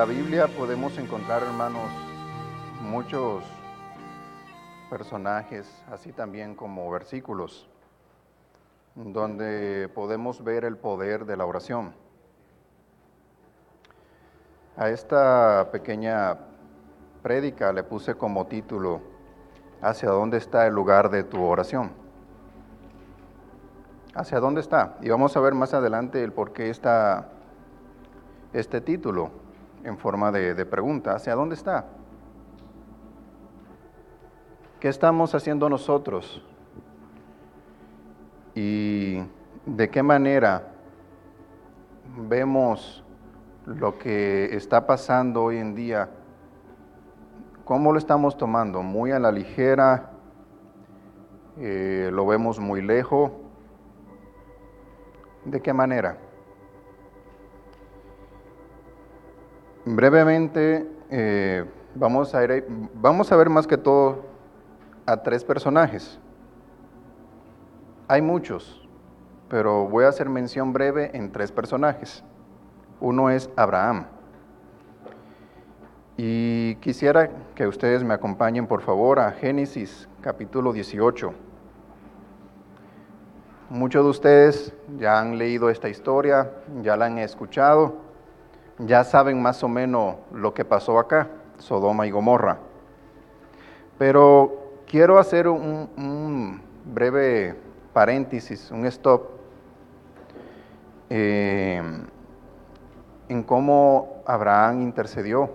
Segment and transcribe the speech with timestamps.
[0.00, 1.90] La Biblia podemos encontrar, hermanos,
[2.80, 3.44] muchos
[4.88, 7.68] personajes, así también como versículos,
[8.94, 11.92] donde podemos ver el poder de la oración.
[14.78, 16.38] A esta pequeña
[17.22, 19.02] prédica le puse como título,
[19.82, 21.92] ¿Hacia dónde está el lugar de tu oración?
[24.14, 24.96] ¿Hacia dónde está?
[25.02, 27.28] Y vamos a ver más adelante el por qué está
[28.54, 29.49] este título
[29.84, 31.14] en forma de, de pregunta.
[31.14, 31.86] ¿Hacia dónde está?
[34.78, 36.42] ¿Qué estamos haciendo nosotros?
[38.54, 39.22] ¿Y
[39.66, 40.68] de qué manera
[42.16, 43.04] vemos
[43.66, 46.08] lo que está pasando hoy en día?
[47.64, 48.82] ¿Cómo lo estamos tomando?
[48.82, 50.10] ¿Muy a la ligera?
[51.58, 53.32] Eh, ¿Lo vemos muy lejos?
[55.44, 56.18] ¿De qué manera?
[59.92, 61.64] Brevemente, eh,
[61.96, 64.22] vamos, a ir, vamos a ver más que todo
[65.04, 66.20] a tres personajes.
[68.06, 68.88] Hay muchos,
[69.48, 72.22] pero voy a hacer mención breve en tres personajes.
[73.00, 74.06] Uno es Abraham.
[76.16, 81.34] Y quisiera que ustedes me acompañen, por favor, a Génesis capítulo 18.
[83.70, 88.09] Muchos de ustedes ya han leído esta historia, ya la han escuchado,
[88.86, 91.28] ya saben más o menos lo que pasó acá,
[91.58, 92.58] Sodoma y Gomorra.
[93.98, 97.56] Pero quiero hacer un, breve
[97.92, 99.22] paréntesis, un stop,
[101.10, 101.82] eh,
[103.28, 105.50] en cómo Abraham intercedió.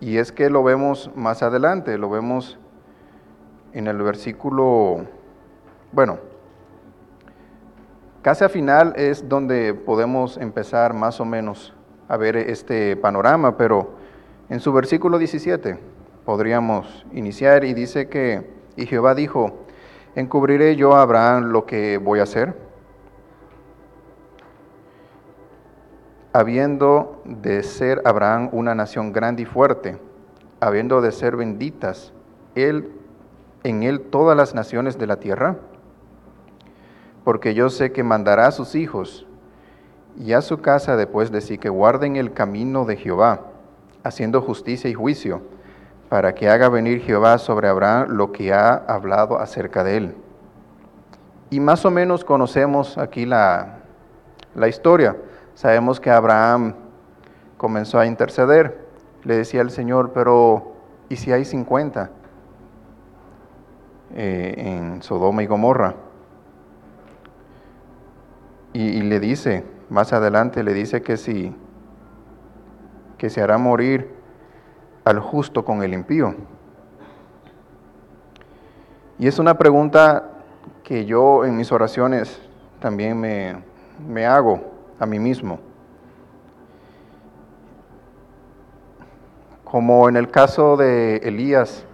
[0.00, 2.58] Y es que lo vemos más adelante, lo vemos
[3.72, 5.06] en el versículo,
[5.92, 6.18] bueno,
[8.22, 11.74] casi al final es donde podemos empezar más o menos
[12.08, 13.92] a ver este panorama, pero
[14.48, 15.78] en su versículo 17
[16.24, 19.64] podríamos iniciar y dice que, y Jehová dijo,
[20.14, 22.54] ¿encubriré yo a Abraham lo que voy a hacer?
[26.32, 29.98] Habiendo de ser Abraham una nación grande y fuerte,
[30.60, 32.12] habiendo de ser benditas,
[32.54, 32.92] él
[33.64, 35.56] en él todas las naciones de la tierra?
[37.24, 39.26] Porque yo sé que mandará a sus hijos
[40.18, 43.42] y a su casa después de sí que guarden el camino de Jehová,
[44.02, 45.42] haciendo justicia y juicio,
[46.08, 50.14] para que haga venir Jehová sobre Abraham lo que ha hablado acerca de él.
[51.50, 53.80] Y más o menos conocemos aquí la,
[54.54, 55.16] la historia.
[55.54, 56.74] Sabemos que Abraham
[57.56, 58.88] comenzó a interceder.
[59.24, 60.72] Le decía al Señor, pero
[61.08, 62.10] ¿y si hay 50?
[64.14, 65.94] Eh, en Sodoma y Gomorra.
[68.72, 71.54] Y, le dice, más adelante le dice que si
[73.18, 74.08] que se hará morir
[75.04, 76.34] al justo con el impío.
[79.18, 80.30] Y es una pregunta
[80.82, 82.40] que yo en mis oraciones
[82.80, 83.62] también me,
[84.08, 84.62] me hago
[84.98, 85.60] a mí mismo.
[89.64, 91.84] Como en el caso de Elías,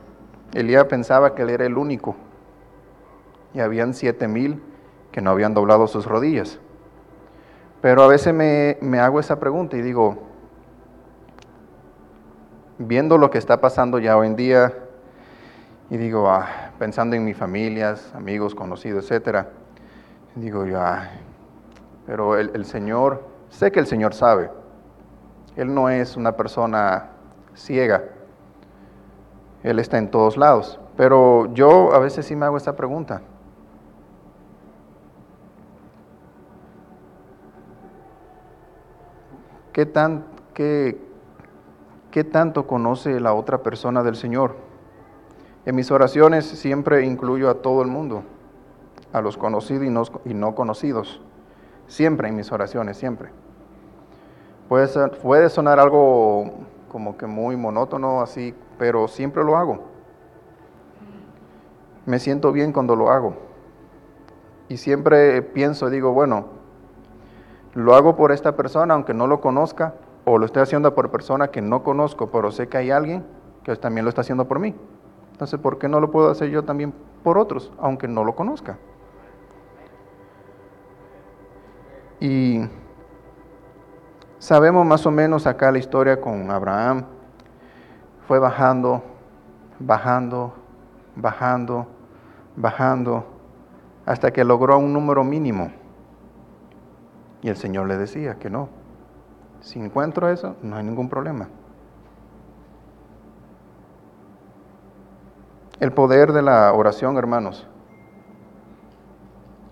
[0.55, 2.15] Elías pensaba que él era el único
[3.53, 4.63] y habían siete mil
[5.11, 6.61] que no habían doblado sus rodillas.
[7.87, 10.19] Pero a veces me, me, hago esa pregunta y digo,
[12.79, 14.75] viendo lo que está pasando ya hoy en día,
[15.89, 16.49] y digo, ah,
[16.81, 19.51] pensando en mis familias, amigos, conocidos, etcétera,
[20.35, 20.81] digo yo,
[22.07, 24.51] pero el, el Señor, sé que el Señor sabe,
[25.55, 27.11] Él no es una persona
[27.55, 28.03] ciega,
[29.63, 30.81] él está en todos lados.
[30.97, 33.23] Pero yo a veces sí me hago esta pregunta.
[39.77, 40.25] ¿Qué, tan,
[40.55, 40.99] qué,
[42.11, 44.57] ¿Qué tanto conoce la otra persona del Señor?
[45.67, 48.23] En mis oraciones siempre incluyo a todo el mundo,
[49.13, 51.21] a los conocidos y no, y no conocidos.
[51.89, 53.29] Siempre en mis oraciones, siempre.
[54.67, 56.53] Puede, ser, puede sonar algo
[56.91, 59.81] como que muy monótono así, pero siempre lo hago.
[62.07, 63.37] Me siento bien cuando lo hago.
[64.71, 66.56] Y siempre pienso, digo, bueno,
[67.77, 69.95] lo hago por esta persona, aunque no lo conozca,
[70.25, 73.25] o lo estoy haciendo por persona que no conozco, pero sé que hay alguien
[73.63, 74.75] que también lo está haciendo por mí.
[75.33, 78.79] Entonces, ¿por qué no lo puedo hacer yo también por otros, aunque no lo conozca?
[82.19, 82.67] Y
[84.39, 87.05] sabemos más o menos acá la historia con Abraham.
[88.27, 89.03] Fue bajando,
[89.79, 90.55] bajando,
[91.15, 91.87] bajando,
[92.57, 93.25] bajando,
[94.07, 95.71] hasta que logró un número mínimo.
[97.47, 98.69] Y el Señor le decía que no,
[99.61, 101.49] Si encuentro eso, no hay ningún problema.
[105.79, 107.69] El poder de la oración, hermanos.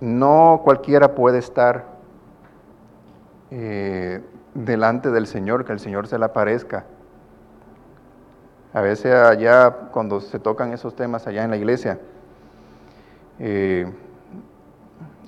[0.01, 1.87] No cualquiera puede estar
[3.51, 4.23] eh,
[4.55, 6.85] delante del Señor, que el Señor se le aparezca.
[8.73, 11.99] A veces allá, cuando se tocan esos temas allá en la iglesia,
[13.41, 13.93] eh,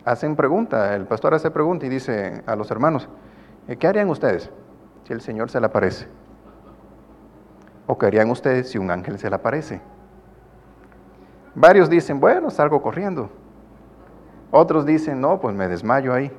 [0.07, 3.09] hacen pregunta, el pastor hace pregunta y dice a los hermanos,
[3.67, 4.51] eh, ¿qué harían ustedes
[5.03, 6.07] si el Señor se le aparece?
[7.89, 9.81] ¿O qué harían ustedes si un ángel se le aparece?
[11.57, 13.31] Varios dicen, bueno, salgo corriendo.
[14.53, 16.31] Otros dicen, no, pues me desmayo ahí.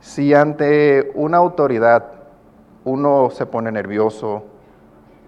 [0.00, 2.04] Si ante una autoridad
[2.84, 4.44] uno se pone nervioso,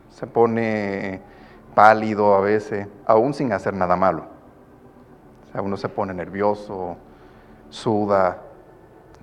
[0.08, 1.20] se pone
[1.76, 4.39] pálido a veces, aún sin hacer nada malo.
[5.54, 6.96] Uno se pone nervioso,
[7.70, 8.38] suda.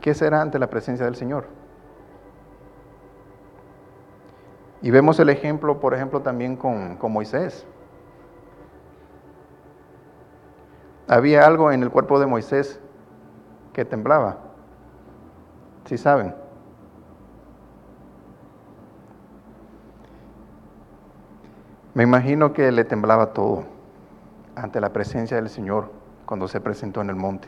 [0.01, 1.45] ¿Qué será ante la presencia del Señor?
[4.81, 7.65] Y vemos el ejemplo, por ejemplo, también con, con Moisés.
[11.07, 12.79] Había algo en el cuerpo de Moisés
[13.74, 14.38] que temblaba.
[15.85, 16.35] ¿Sí saben?
[21.94, 23.63] Me imagino que le temblaba todo
[24.56, 25.97] ante la presencia del Señor
[26.27, 27.47] cuando se presentó en el monte.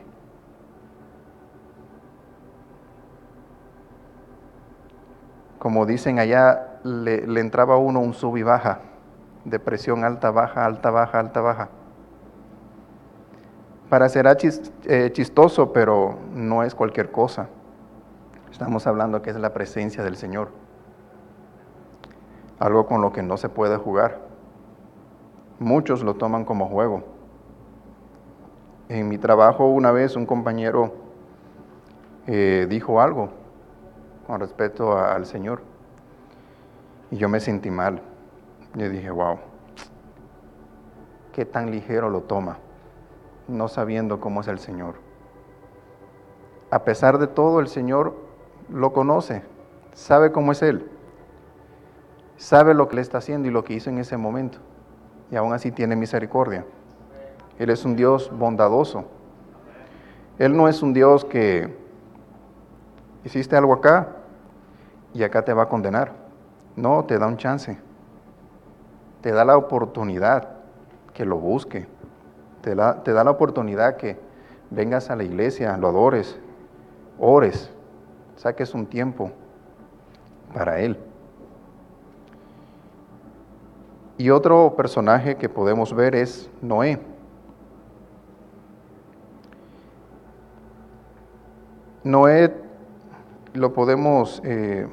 [5.60, 8.80] Como dicen allá, le, entraba a uno un sub y baja,
[9.44, 11.70] depresión alta, baja, alta, baja, alta, baja.
[13.90, 14.38] Parecerá
[14.86, 17.50] eh, chistoso, pero no es cualquier cosa.
[18.50, 20.52] Estamos hablando que es la presencia del Señor.
[22.60, 24.20] Algo con lo que no se puede jugar.
[25.60, 27.19] Muchos lo toman como juego.
[28.90, 30.94] En mi trabajo una vez un compañero
[32.28, 33.30] eh, dijo algo
[34.28, 35.62] con respecto al Señor
[37.12, 38.02] y yo me sentí mal.
[38.76, 39.38] Yo dije, wow,
[41.32, 42.58] qué tan ligero lo toma
[43.50, 44.96] no sabiendo cómo es el Señor.
[46.72, 48.16] A pesar de todo, el Señor
[48.70, 49.44] lo conoce,
[49.94, 50.88] sabe cómo es Él,
[52.38, 54.60] sabe lo que le está haciendo y lo que hizo en ese momento,
[55.32, 56.66] y aún así tiene misericordia.
[57.60, 59.06] Él es un Dios bondadoso.
[60.40, 61.78] Él no es un Dios que
[63.24, 64.16] hiciste algo acá
[65.14, 66.14] y acá te va a condenar.
[66.76, 67.78] No, te da un chance.
[69.22, 70.50] Te da la oportunidad
[71.14, 71.88] que lo busque
[72.62, 74.18] te, da la oportunidad que
[74.70, 76.40] vengas a la iglesia, lo adores,
[77.18, 77.72] ores,
[78.36, 79.32] saques un tiempo
[80.54, 80.98] para Él.
[84.18, 87.00] Y otro personaje que podemos ver es Noé.
[92.04, 92.54] Noé
[93.54, 94.88] lo podemos, eh,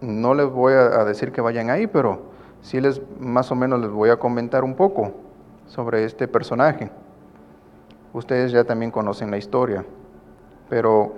[0.00, 2.22] no les voy a decir que vayan ahí, pero
[2.60, 5.12] sí les más o menos les voy a comentar un poco
[5.66, 6.90] sobre este personaje.
[8.12, 9.84] Ustedes ya también conocen la historia,
[10.68, 11.14] pero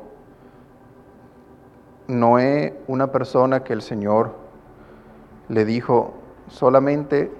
[2.07, 4.35] Noé, una persona que el Señor
[5.49, 6.15] le dijo,
[6.49, 7.33] solamente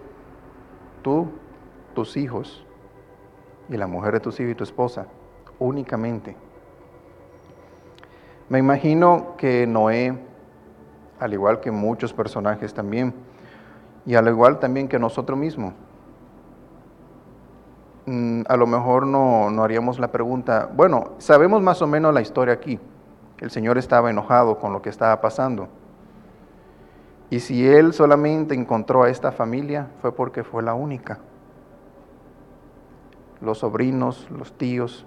[1.03, 1.29] tú,
[1.95, 2.67] tus hijos
[3.69, 5.07] y la mujer de tus hijos y tu esposa,
[5.59, 6.37] únicamente.
[8.49, 10.19] Me imagino que Noé,
[11.19, 13.15] al igual que muchos personajes también,
[14.07, 15.73] y al igual también que nosotros mismos,
[18.07, 22.21] Mm, a lo mejor no, no haríamos la pregunta, bueno, sabemos más o menos la
[22.21, 22.79] historia aquí.
[23.39, 25.69] El Señor estaba enojado con lo que estaba pasando.
[27.31, 31.19] Y si Él solamente encontró a esta familia, fue porque fue la única.
[33.41, 35.07] Los sobrinos, los tíos,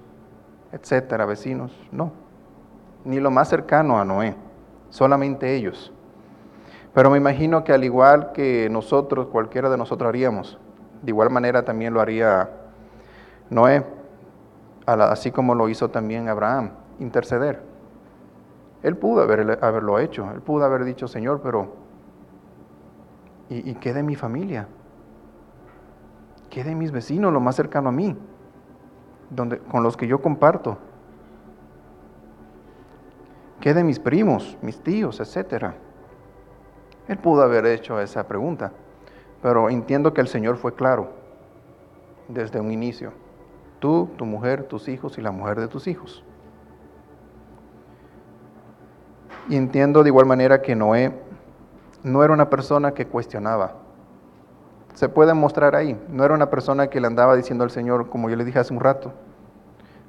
[0.71, 2.11] etcétera, vecinos, no.
[3.07, 4.35] Ni lo más cercano a Noé,
[4.89, 5.93] solamente ellos.
[6.93, 10.59] Pero me imagino que al igual que nosotros, cualquiera de nosotros haríamos,
[11.01, 12.49] de igual manera también lo haría
[13.49, 13.85] Noé,
[14.85, 17.63] así como lo hizo también Abraham, interceder.
[18.83, 21.75] Él pudo haberlo hecho, él pudo haber dicho, Señor, pero
[23.49, 24.67] ¿y, qué de mi familia?
[26.49, 28.17] ¿Qué de mis vecinos, lo más cercano a mí?
[29.29, 30.77] Donde, con los que yo comparto.
[33.59, 35.75] ¿Qué de mis primos, mis tíos, etcétera?
[37.07, 38.71] Él pudo haber hecho esa pregunta,
[39.41, 41.09] pero entiendo que el Señor fue claro
[42.27, 43.11] desde un inicio.
[43.79, 46.23] Tú, tu mujer, tus hijos y la mujer de tus hijos.
[49.49, 51.13] Y entiendo de igual manera que Noé
[52.03, 53.75] no era una persona que cuestionaba.
[54.93, 55.99] Se puede mostrar ahí.
[56.09, 58.73] No era una persona que le andaba diciendo al Señor, como yo le dije hace
[58.73, 59.13] un rato,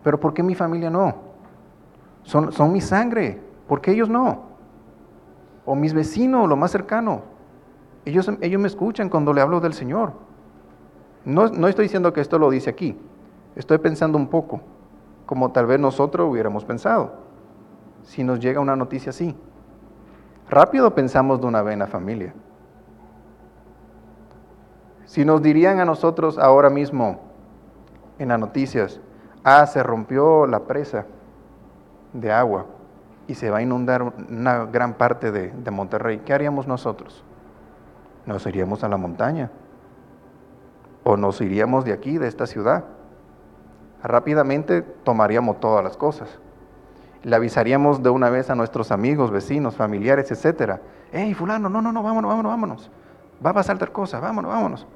[0.03, 1.28] pero ¿por qué mi familia no?
[2.29, 3.41] Son, son mi sangre.
[3.67, 4.43] ¿Por qué ellos no?
[5.65, 7.23] O mis vecinos, lo más cercano.
[8.05, 10.13] Ellos, ellos me escuchan cuando le hablo del Señor.
[11.25, 12.99] No, no estoy diciendo que esto lo dice aquí.
[13.57, 14.61] Estoy pensando un poco,
[15.25, 17.15] como tal vez nosotros hubiéramos pensado,
[18.03, 19.35] si nos llega una noticia así.
[20.51, 22.35] Rápido pensamos de una vez en la familia.
[25.07, 27.21] Si nos dirían a nosotros ahora mismo
[28.19, 29.01] en las noticias,
[29.45, 31.07] ah, se rompió la presa
[32.13, 32.67] de agua
[33.27, 37.23] y se va a inundar una gran parte de, Monterrey, ¿qué haríamos nosotros?
[38.27, 39.51] Nos iríamos a la montaña
[41.05, 42.85] o nos iríamos de aquí, de esta ciudad.
[44.03, 46.39] Rápidamente tomaríamos todas las cosas.
[47.23, 50.81] Le avisaríamos de una vez a nuestros amigos, vecinos, familiares, etcétera.
[51.13, 52.91] Hey, fulano, no, no, no, vámonos, vámonos, vámonos.
[53.45, 54.87] Va a pasar tal cosa, vámonos, vámonos.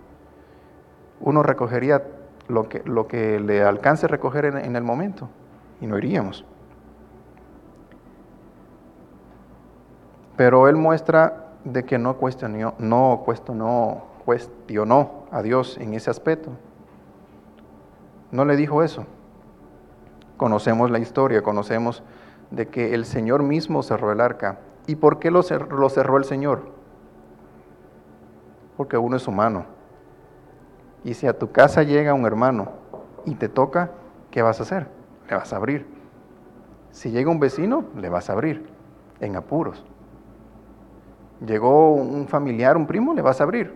[1.21, 2.03] Uno recogería
[2.49, 5.29] lo que, lo que le alcance recoger en el momento
[5.81, 6.47] y no iríamos.
[10.37, 16.51] Pero él muestra de que no cuestionó, no cuestionó, cuestionó a Dios en ese aspecto.
[18.31, 19.05] No le dijo eso.
[20.37, 22.03] Conocemos la historia, conocemos
[22.51, 24.59] de que el Señor mismo cerró el arca.
[24.87, 26.63] ¿Y por qué lo cerró, lo cerró el Señor?
[28.77, 29.67] Porque uno es humano.
[31.05, 32.71] Y si a tu casa llega un hermano
[33.25, 33.91] y te toca,
[34.31, 34.89] ¿qué vas a hacer?
[35.29, 35.87] Le vas a abrir.
[36.91, 38.69] Si llega un vecino, le vas a abrir,
[39.21, 39.85] en apuros.
[41.47, 43.73] Llegó un familiar, un primo, le vas a abrir.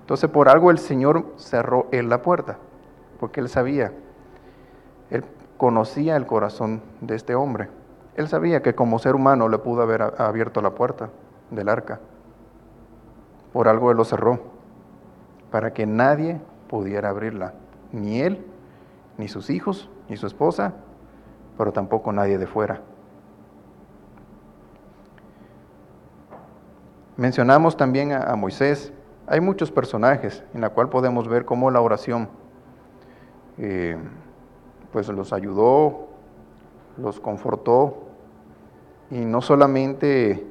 [0.00, 2.58] Entonces por algo el Señor cerró él la puerta,
[3.18, 3.92] porque él sabía,
[5.10, 5.24] él
[5.56, 7.68] conocía el corazón de este hombre.
[8.14, 11.10] Él sabía que como ser humano le pudo haber abierto la puerta
[11.50, 11.98] del arca.
[13.52, 14.38] Por algo él lo cerró,
[15.50, 17.54] para que nadie pudiera abrirla,
[17.90, 18.46] ni él,
[19.18, 20.74] ni sus hijos, ni su esposa,
[21.58, 22.80] pero tampoco nadie de fuera.
[27.16, 28.92] Mencionamos también a, Moisés.
[29.26, 32.28] Hay muchos personajes en la cual podemos ver cómo la oración
[33.56, 33.96] eh,
[34.92, 36.08] pues los ayudó,
[36.98, 38.04] los confortó
[39.10, 40.46] y no solamente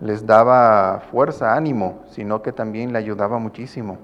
[0.00, 3.98] les daba fuerza, ánimo, sino que también le ayudaba muchísimo.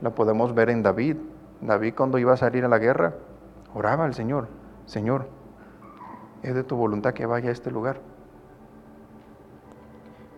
[0.00, 1.16] Lo podemos ver en David.
[1.60, 3.14] David cuando iba a salir a la guerra,
[3.72, 4.48] oraba al Señor,
[4.86, 5.28] Señor,
[6.42, 8.00] es de tu voluntad que vaya a este lugar.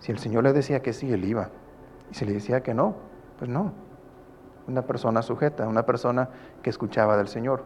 [0.00, 1.50] Si el Señor le decía que sí, él iba.
[2.10, 2.96] Y si le decía que no,
[3.38, 3.72] pues no.
[4.66, 6.28] Una persona sujeta, una persona
[6.62, 7.64] que escuchaba del Señor,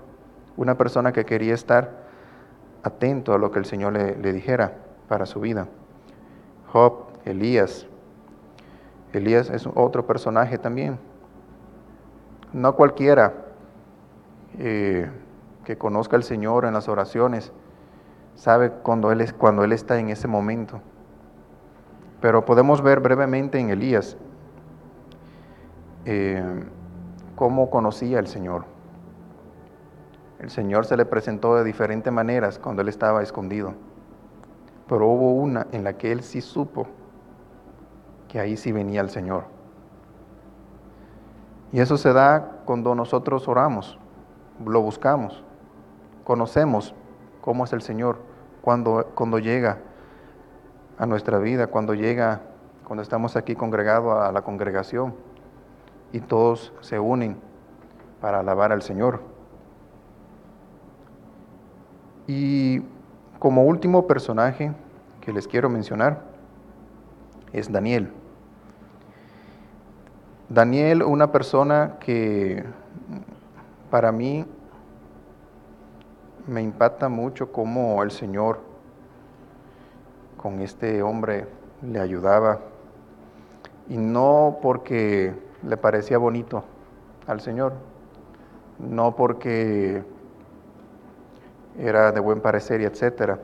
[0.57, 2.05] una persona que quería estar
[2.83, 4.75] atento a lo que el Señor le, dijera
[5.09, 5.69] para su vida.
[6.73, 7.87] Job, Elías.
[9.13, 10.99] Elías es otro personaje también.
[12.53, 13.33] No cualquiera
[14.59, 15.11] eh,
[15.65, 17.53] que conozca al Señor en las oraciones
[18.35, 20.81] sabe cuando él, es, cuando él está en ese momento.
[22.25, 24.17] Pero podemos ver brevemente en Elías
[26.07, 26.65] eh,
[27.37, 28.65] cómo conocía al Señor.
[30.39, 33.75] El Señor se le presentó de diferentes maneras cuando él estaba escondido.
[34.89, 36.87] Pero hubo una en la que él sí supo
[38.27, 39.45] que ahí sí venía el Señor.
[41.73, 43.99] Y eso se da cuando nosotros oramos,
[44.65, 45.45] lo buscamos,
[46.25, 46.95] conocemos
[47.43, 48.17] cómo es el Señor
[48.63, 49.77] cuando, cuando llega
[50.99, 52.43] a nuestra vida, cuando llega,
[52.85, 55.15] cuando estamos aquí congregados a la congregación
[56.13, 57.37] y todos se unen
[58.21, 59.21] para alabar al Señor.
[62.27, 62.83] Y
[63.39, 64.73] como último personaje
[65.21, 66.23] que les quiero mencionar
[67.53, 68.13] es Daniel.
[70.49, 72.65] Daniel, una persona que
[73.91, 74.47] para mí
[76.47, 78.61] me impacta mucho cómo el Señor
[80.45, 81.47] con este hombre
[81.81, 82.61] le ayudaba.
[83.89, 85.33] Y no porque
[85.67, 86.65] le parecía bonito
[87.27, 87.73] al Señor,
[88.79, 90.05] no porque
[91.79, 93.39] era de buen parecer y etcétera.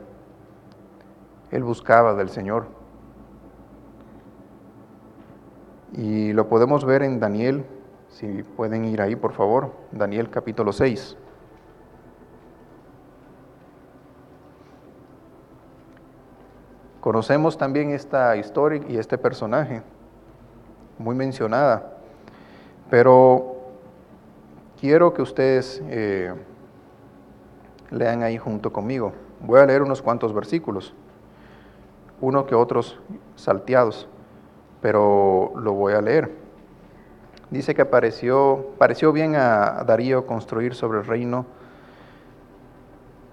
[1.49, 2.67] Él buscaba del Señor.
[5.93, 7.65] Y lo podemos ver en Daniel,
[8.09, 11.17] si pueden ir ahí por favor, Daniel capítulo 6.
[17.01, 19.81] Conocemos también esta historia y este personaje,
[20.99, 21.93] muy mencionada,
[22.91, 23.55] pero
[24.79, 26.31] quiero que ustedes eh,
[27.89, 29.13] lean ahí junto conmigo.
[29.39, 30.93] Voy a leer unos cuantos versículos,
[32.21, 32.99] uno que otros
[33.35, 34.07] salteados,
[34.79, 36.31] pero lo voy a leer.
[37.49, 41.47] Dice que pareció, pareció bien a Darío construir sobre el reino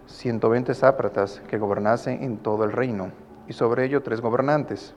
[0.07, 3.13] 120 sápratas que gobernasen en todo el reino,
[3.49, 4.95] y sobre ello tres gobernantes.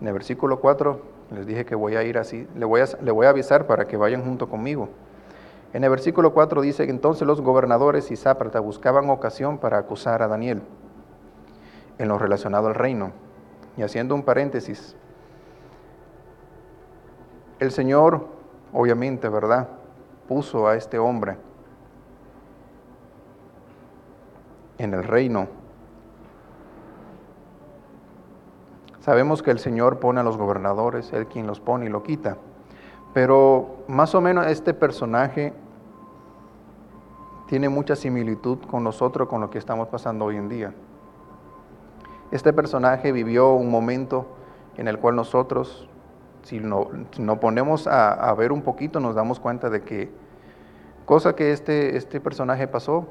[0.00, 1.00] En el versículo 4
[1.32, 3.96] les dije que voy a ir así, le voy a, voy a avisar para que
[3.96, 4.88] vayan junto conmigo.
[5.72, 10.22] En el versículo 4 dice que entonces los gobernadores y sápratas buscaban ocasión para acusar
[10.22, 10.62] a Daniel
[11.98, 13.12] en lo relacionado al reino.
[13.76, 14.94] Y haciendo un paréntesis,
[17.58, 18.26] el Señor,
[18.72, 19.68] obviamente, ¿verdad?
[20.28, 21.36] Puso a este hombre
[24.78, 25.61] en el reino.
[29.02, 32.36] Sabemos que el Señor pone a los gobernadores, Él quien los pone y lo quita.
[33.12, 35.52] Pero más o menos este personaje
[37.48, 40.72] tiene mucha similitud con nosotros, con lo que estamos pasando hoy en día.
[42.30, 44.36] Este personaje vivió un momento
[44.76, 45.88] en el cual nosotros,
[46.44, 46.86] si nos
[47.18, 50.12] no ponemos a, a, ver un poquito, nos damos cuenta de que
[51.06, 53.08] cosa que este, este personaje pasó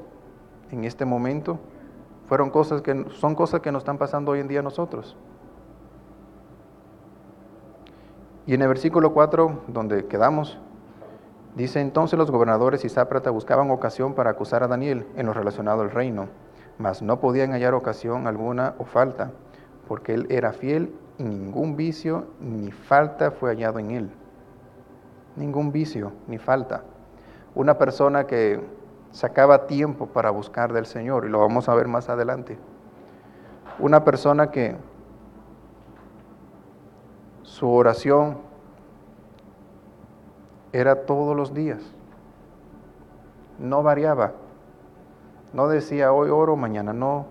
[0.70, 1.58] en este momento,
[2.28, 5.18] fueron cosas que son cosas que nos están pasando hoy en día a nosotros.
[8.44, 10.58] Y en el versículo 4, donde quedamos,
[11.54, 15.82] dice entonces los gobernadores y sáprata buscaban ocasión para acusar a Daniel en lo relacionado
[15.82, 16.26] al reino,
[16.78, 19.30] mas no podían hallar ocasión alguna o falta,
[19.86, 24.10] porque él era fiel y ningún vicio ni falta fue hallado en él.
[25.36, 26.82] Ningún vicio ni falta.
[27.54, 28.60] Una persona que
[29.12, 32.58] sacaba tiempo para buscar del Señor, y lo vamos a ver más adelante.
[33.78, 34.76] Una persona que
[37.62, 38.38] su oración
[40.72, 41.80] era todos los días,
[43.60, 44.32] no variaba,
[45.52, 47.26] no decía hoy oro, mañana no,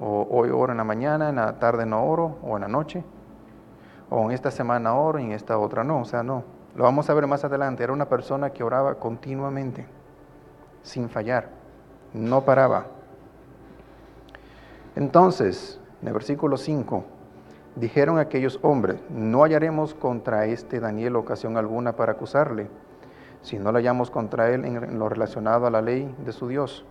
[0.00, 3.04] o hoy oro en la mañana, en la tarde no oro, o en la noche,
[4.08, 6.42] o en esta semana oro y en esta otra no, o sea, no.
[6.74, 9.84] Lo vamos a ver más adelante, era una persona que oraba continuamente
[10.82, 11.50] sin fallar,
[12.14, 12.86] no paraba.
[14.96, 17.04] Entonces, en el versículo 5,
[17.76, 22.68] dijeron aquellos hombres, no hallaremos contra este Daniel ocasión alguna para acusarle,
[23.42, 26.84] si no la hallamos contra él en lo relacionado a la ley de su Dios.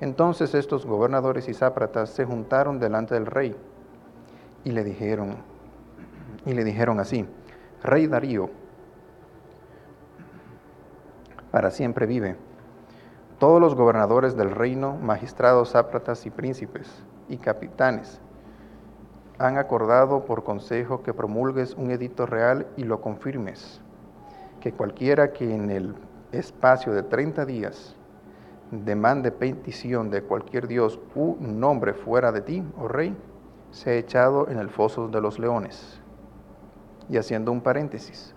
[0.00, 3.54] Entonces estos gobernadores y sápratas se juntaron delante del rey
[4.64, 5.36] y le dijeron,
[6.44, 7.26] y le dijeron así,
[7.82, 8.50] Rey Darío,
[11.50, 12.36] para siempre vive
[13.38, 16.88] todos los gobernadores del reino, magistrados, sápratas y príncipes
[17.28, 18.20] y capitanes
[19.42, 23.80] han acordado por consejo que promulgues un edicto real y lo confirmes,
[24.60, 25.94] que cualquiera que en el
[26.30, 27.96] espacio de 30 días
[28.70, 33.16] demande petición de cualquier dios u nombre fuera de ti, oh rey,
[33.72, 36.00] sea echado en el foso de los leones.
[37.08, 38.34] Y haciendo un paréntesis,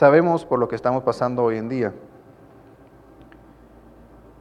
[0.00, 1.92] Sabemos por lo que estamos pasando hoy en día.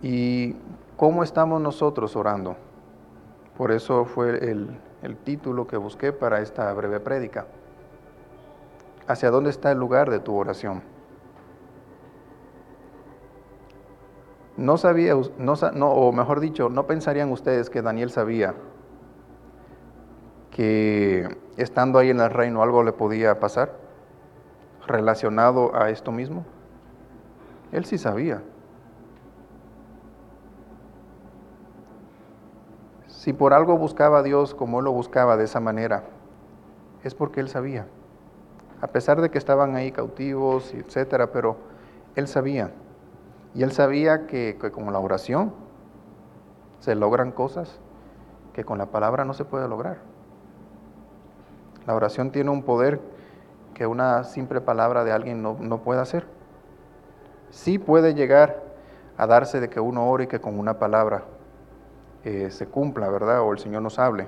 [0.01, 0.55] ¿Y
[0.99, 2.57] cómo estamos nosotros orando?
[3.57, 7.45] Por eso fue el, el título que busqué para esta breve prédica.
[9.07, 10.83] ¿Hacia dónde está el lugar de tu oración?
[14.57, 18.55] No sabía, no, no, o mejor dicho, no pensarían ustedes que Daniel sabía
[20.51, 23.71] que estando ahí en el reino algo le podía pasar
[24.85, 26.43] relacionado a esto mismo?
[27.71, 28.43] Él sí sabía.
[33.19, 36.03] Si por algo buscaba a Dios como él lo buscaba de esa manera,
[37.03, 37.85] es porque él sabía.
[38.79, 41.57] A pesar de que estaban ahí cautivos, etcétera, pero
[42.15, 42.71] él sabía.
[43.53, 45.51] Y él sabía que, que con la oración
[46.79, 47.81] se logran cosas
[48.53, 49.97] que con la palabra no se puede lograr.
[51.85, 53.01] La oración tiene un poder
[53.73, 56.25] que una simple palabra de alguien no, no puede hacer.
[57.49, 58.63] Sí puede llegar
[59.17, 61.25] a darse de que uno ore y que con una palabra
[62.23, 63.41] eh, se cumpla, ¿verdad?
[63.41, 64.27] O el Señor nos hable.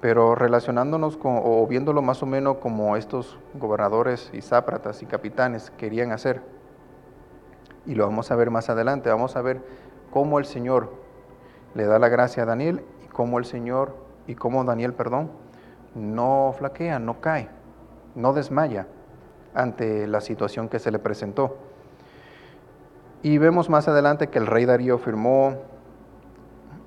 [0.00, 5.70] Pero relacionándonos con, o viéndolo más o menos como estos gobernadores y sápratas y capitanes
[5.70, 6.42] querían hacer,
[7.86, 9.60] y lo vamos a ver más adelante, vamos a ver
[10.10, 10.92] cómo el Señor
[11.74, 13.94] le da la gracia a Daniel y cómo el Señor,
[14.26, 15.30] y cómo Daniel, perdón,
[15.94, 17.48] no flaquea, no cae
[18.14, 18.86] no desmaya
[19.54, 21.56] ante la situación que se le presentó.
[23.22, 25.58] Y vemos más adelante que el rey Darío firmó,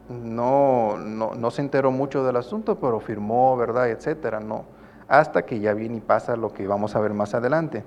[0.10, 4.66] no, no, se enteró mucho del asunto, pero firmó, ¿verdad?, etcétera, no,
[5.08, 7.84] hasta que ya viene y pasa lo que vamos a ver más adelante.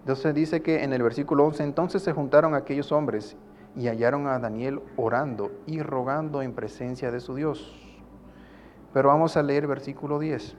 [0.00, 3.36] Entonces dice que en el versículo 11, entonces se juntaron aquellos hombres
[3.74, 7.74] y hallaron a Daniel orando y rogando en presencia de su Dios.
[8.92, 10.56] Pero vamos a leer versículo 10.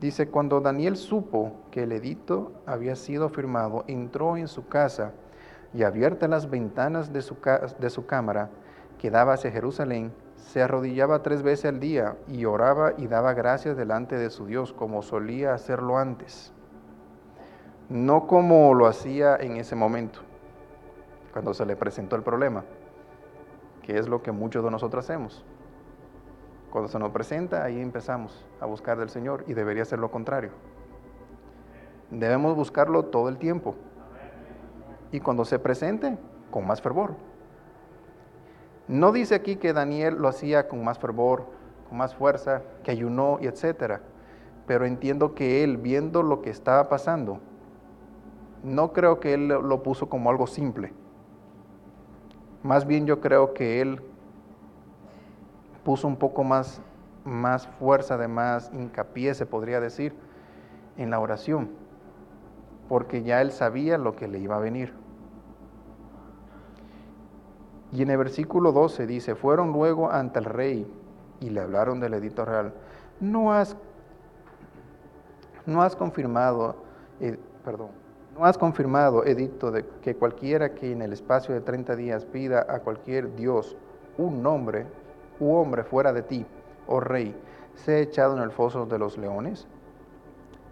[0.00, 5.12] Dice, cuando Daniel supo que el edicto había sido firmado, entró en su casa
[5.74, 7.36] y abiertas las ventanas de su,
[7.78, 8.50] de su cámara
[8.98, 13.76] que daba hacia Jerusalén, se arrodillaba tres veces al día y oraba y daba gracias
[13.76, 16.52] delante de su Dios, como solía hacerlo antes.
[17.88, 20.20] No como lo hacía en ese momento,
[21.32, 22.64] cuando se le presentó el problema,
[23.82, 25.44] que es lo que muchos de nosotros hacemos.
[26.70, 30.50] Cuando se nos presenta, ahí empezamos a buscar del Señor y debería ser lo contrario.
[32.10, 33.76] Debemos buscarlo todo el tiempo.
[35.12, 36.18] Y cuando se presente,
[36.50, 37.14] con más fervor.
[38.88, 41.46] No dice aquí que Daniel lo hacía con más fervor,
[41.88, 44.00] con más fuerza, que ayunó y etcétera.
[44.66, 47.40] Pero entiendo que él, viendo lo que estaba pasando,
[48.62, 50.92] no creo que él lo puso como algo simple.
[52.62, 54.02] Más bien yo creo que él
[55.84, 56.80] puso un poco más,
[57.24, 60.14] más fuerza, de más hincapié, se podría decir,
[60.96, 61.70] en la oración,
[62.88, 64.92] porque ya él sabía lo que le iba a venir.
[67.92, 70.86] Y en el versículo 12 dice, fueron luego ante el rey
[71.40, 72.74] y le hablaron del edicto real.
[73.20, 73.76] No has,
[75.64, 76.76] no has confirmado,
[77.20, 77.90] eh, perdón,
[78.36, 82.66] no has confirmado edicto de que cualquiera que en el espacio de 30 días pida
[82.68, 83.76] a cualquier dios
[84.18, 84.86] un nombre
[85.40, 86.44] u hombre fuera de ti,
[86.86, 87.34] oh rey,
[87.74, 89.66] sea echado en el foso de los leones?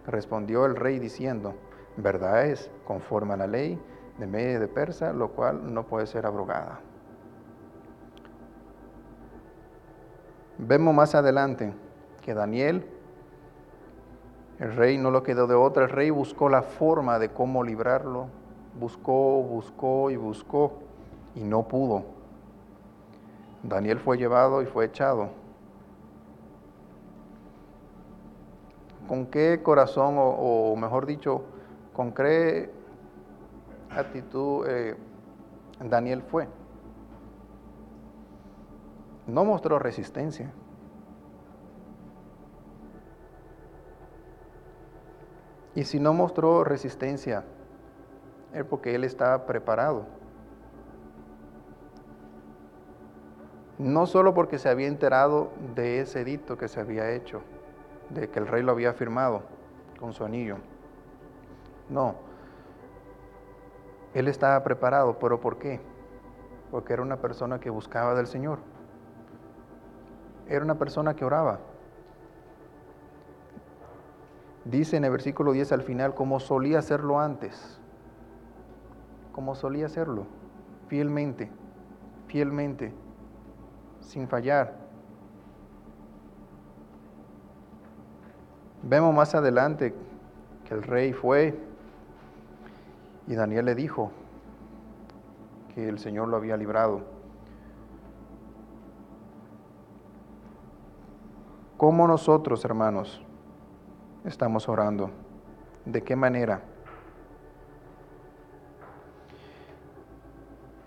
[0.07, 1.55] Respondió el rey diciendo,
[1.97, 3.81] verdad es, conforme a la ley
[4.19, 6.81] de Media de Persa, lo cual no puede ser abrogada.
[10.59, 11.73] Vemos más adelante
[12.23, 12.87] que Daniel,
[14.61, 18.29] el rey no lo quedó de otra, el rey buscó la forma de cómo librarlo,
[18.79, 20.75] buscó, buscó y buscó
[21.35, 22.05] y no pudo.
[23.65, 25.31] Daniel fue llevado y fue echado.
[29.09, 31.43] ¿Con qué corazón, o, mejor dicho,
[31.95, 32.71] con qué
[33.89, 34.95] actitud eh,
[35.83, 36.47] Daniel fue?
[39.27, 40.53] No mostró resistencia.
[45.75, 47.45] Y si no mostró resistencia,
[48.53, 50.07] es porque él estaba preparado.
[53.79, 57.43] no solo porque se había enterado de ese edicto que se había hecho,
[58.11, 59.43] de que el rey lo había firmado
[59.99, 60.59] con su anillo.
[61.89, 62.15] No,
[64.15, 65.81] él estaba preparado, pero ¿por qué?
[66.71, 68.61] Porque era una persona que buscaba del Señor.
[70.49, 71.59] Era una persona que oraba.
[74.65, 77.79] Dice en el versículo 10 al final, como solía hacerlo antes,
[79.33, 80.27] como solía hacerlo,
[80.87, 81.51] fielmente,
[82.29, 82.95] fielmente
[84.01, 84.75] sin fallar.
[88.83, 89.95] Vemos más adelante
[90.67, 91.59] que el rey fue
[93.27, 94.11] y Daniel le dijo
[95.75, 97.03] que el Señor lo había librado.
[101.77, 103.23] ¿Cómo nosotros, hermanos,
[104.25, 105.11] estamos orando?
[105.85, 106.63] ¿De qué manera?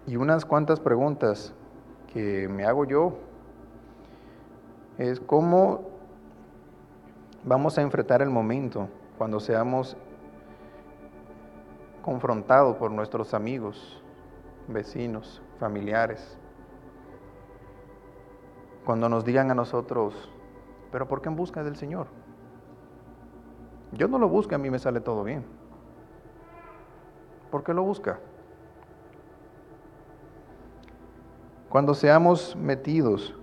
[0.08, 1.54] Y unas cuantas preguntas
[2.13, 3.17] que me hago yo
[4.97, 5.82] es cómo
[7.43, 9.97] vamos a enfrentar el momento cuando seamos
[12.08, 14.02] confrontados por nuestros amigos,
[14.70, 16.38] vecinos, familiares.
[18.86, 20.32] Cuando nos digan a nosotros,
[20.89, 22.08] pero ¿por qué en busca del Señor?
[23.91, 25.43] Yo no lo busco, a mí me sale todo bien.
[27.52, 28.20] ¿Por qué lo busca?
[31.67, 33.36] Cuando seamos metidos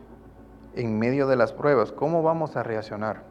[0.72, 3.24] en medio de las pruebas, ¿cómo vamos a reaccionar?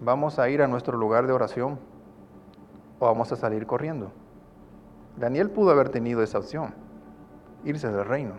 [0.00, 1.94] ¿Vamos a ir a nuestro lugar de oración
[2.98, 4.12] o vamos a salir corriendo?
[5.16, 6.74] Daniel pudo haber tenido esa opción,
[7.64, 8.34] irse del reino.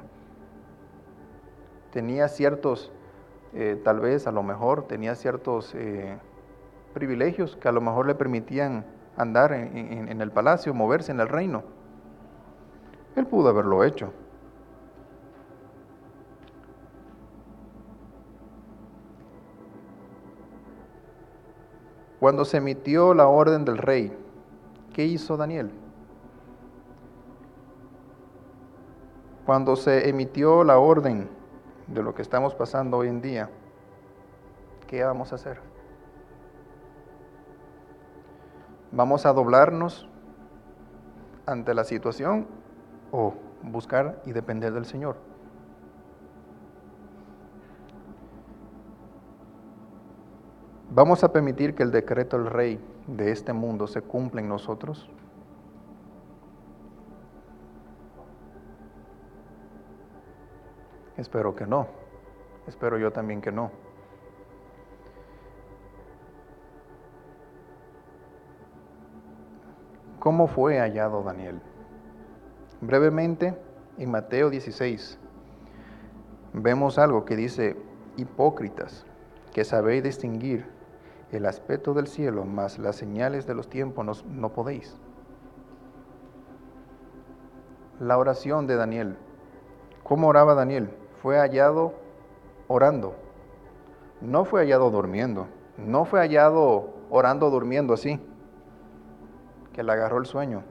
[1.91, 2.91] Tenía ciertos,
[3.53, 6.17] eh, tal vez a lo mejor, tenía ciertos eh,
[6.93, 11.63] privilegios que a lo mejor le permitían andar en el palacio, moverse en el reino
[13.17, 14.13] él pudo haberlo hecho.
[22.19, 24.15] Cuando se emitió la orden del rey,
[24.97, 25.69] ¿qué hizo Daniel?
[29.45, 31.29] Cuando se emitió la orden
[31.85, 33.47] de lo que estamos pasando hoy en día,
[34.87, 35.61] ¿qué vamos a hacer?
[38.91, 40.09] ¿Vamos a doblarnos
[41.45, 42.47] ante la situación
[43.11, 45.15] o buscar y depender del Señor.
[50.89, 55.09] ¿Vamos a permitir que el decreto del rey de este mundo se cumpla en nosotros?
[61.17, 61.87] Espero que no.
[62.67, 63.71] Espero yo también que no.
[70.19, 71.61] ¿Cómo fue hallado Daniel?
[72.81, 73.57] Brevemente,
[73.97, 75.17] en Mateo 16,
[76.53, 77.77] vemos algo que dice,
[78.17, 79.05] hipócritas,
[79.53, 80.76] que sabéis distinguir
[81.31, 84.97] el aspecto del cielo, mas las señales de los tiempos no, podéis.
[87.99, 89.17] La oración de Daniel.
[90.03, 90.89] ¿Cómo oraba Daniel?
[91.21, 91.93] Fue hallado
[92.67, 93.15] orando.
[94.21, 95.47] No fue hallado durmiendo.
[95.77, 98.19] No fue hallado orando durmiendo así,
[99.73, 100.63] que le agarró el sueño.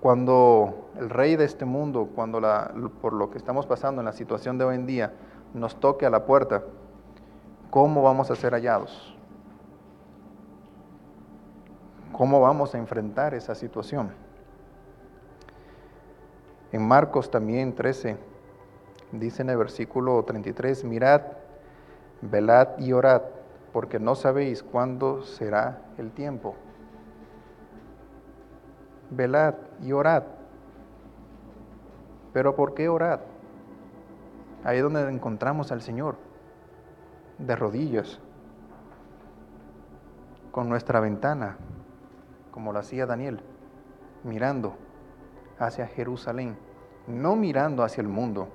[0.00, 4.12] Cuando el rey de este mundo, cuando la, por lo que estamos pasando en la
[4.12, 5.14] situación de hoy en día,
[5.54, 6.62] nos toque a la puerta,
[7.74, 9.12] ¿cómo vamos a ser hallados?
[12.12, 14.12] ¿Cómo vamos a enfrentar esa situación?
[16.70, 18.16] En Marcos también 13,
[19.10, 21.22] dice en el versículo 33, mirad,
[22.20, 23.22] velad y orad,
[23.72, 26.54] porque no sabéis cuándo será el tiempo
[29.10, 30.22] velad y orad.
[32.32, 33.18] Pero ¿por qué orad?
[34.62, 36.16] Ahí es donde encontramos al Señor,
[37.38, 38.20] de rodillas,
[40.50, 41.56] con nuestra ventana,
[42.50, 43.40] como lo hacía Daniel,
[44.22, 44.76] mirando
[45.58, 46.56] hacia Jerusalén,
[47.08, 48.48] no mirando hacia el mundo.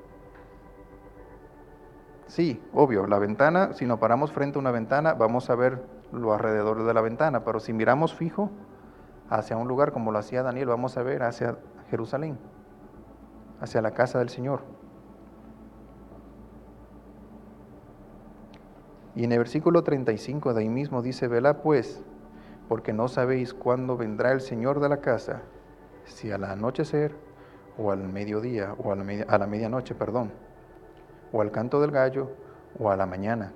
[2.27, 6.33] Sí, obvio, la ventana, si nos paramos frente a una ventana, vamos a ver lo
[6.33, 8.49] alrededor de la ventana, pero si miramos fijo,
[9.29, 11.57] hacia un lugar como lo hacía Daniel, vamos a ver hacia
[11.89, 12.37] Jerusalén,
[13.59, 14.61] hacia la casa del Señor.
[19.15, 22.03] Y en el versículo 35 de ahí mismo dice, vela pues,
[22.67, 25.41] porque no sabéis cuándo vendrá el Señor de la casa,
[26.05, 27.15] si al anochecer,
[27.77, 30.31] o al mediodía, o a la, a la medianoche, perdón,
[31.31, 32.29] o al canto del gallo,
[32.77, 33.53] o a la mañana.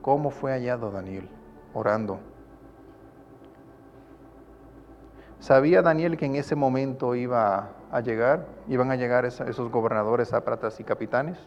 [0.00, 1.28] ¿Cómo fue hallado Daniel?
[1.74, 2.18] Orando
[5.40, 10.78] ¿Sabía Daniel que en ese momento iba a llegar, iban a llegar esos gobernadores, sátrapas
[10.80, 11.38] y capitanes?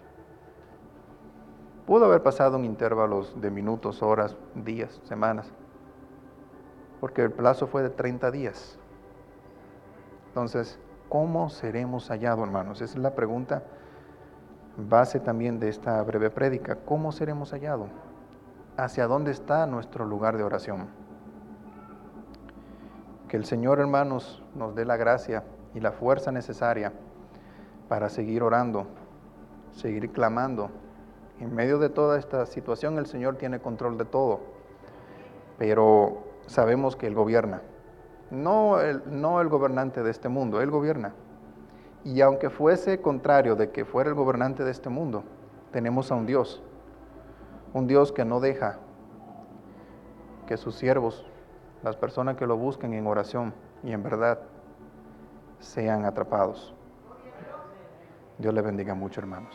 [1.85, 5.51] Pudo haber pasado en intervalos de minutos, horas, días, semanas,
[7.01, 8.77] porque el plazo fue de 30 días.
[10.29, 12.81] Entonces, ¿cómo seremos hallados, hermanos?
[12.81, 13.63] Esa es la pregunta
[14.77, 16.77] base también de esta breve prédica.
[16.85, 17.89] ¿Cómo seremos hallados?
[18.77, 20.87] ¿Hacia dónde está nuestro lugar de oración?
[23.27, 25.43] Que el Señor, hermanos, nos dé la gracia
[25.73, 26.93] y la fuerza necesaria
[27.87, 28.87] para seguir orando,
[29.73, 30.69] seguir clamando.
[31.39, 34.39] En medio de toda esta situación el Señor tiene control de todo,
[35.57, 37.61] pero sabemos que Él gobierna.
[38.31, 41.13] No el, no el gobernante de este mundo, Él gobierna.
[42.03, 45.23] Y aunque fuese contrario de que fuera el gobernante de este mundo,
[45.71, 46.61] tenemos a un Dios,
[47.73, 48.79] un Dios que no deja
[50.47, 51.25] que sus siervos
[51.83, 54.39] las personas que lo busquen en oración y en verdad
[55.59, 56.73] sean atrapados.
[58.37, 59.53] Dios le bendiga mucho, hermanos.